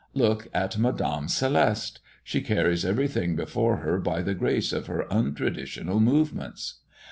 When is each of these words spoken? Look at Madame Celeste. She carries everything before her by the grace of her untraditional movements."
Look 0.15 0.47
at 0.51 0.79
Madame 0.79 1.27
Celeste. 1.27 1.99
She 2.23 2.41
carries 2.41 2.83
everything 2.83 3.35
before 3.35 3.77
her 3.85 3.99
by 3.99 4.23
the 4.23 4.33
grace 4.33 4.73
of 4.73 4.87
her 4.87 5.05
untraditional 5.11 6.01
movements." 6.01 6.79